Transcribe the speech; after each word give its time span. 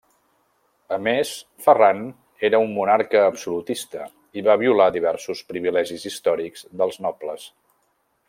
A 0.95 0.97
més, 1.07 1.33
Ferran 1.65 1.99
era 2.49 2.61
un 2.67 2.73
monarca 2.77 3.21
absolutista 3.33 4.07
i 4.41 4.45
va 4.49 4.57
violar 4.63 4.89
diversos 4.97 5.45
privilegis 5.53 6.09
històrics 6.13 6.67
dels 6.81 6.99
nobles. 7.09 7.47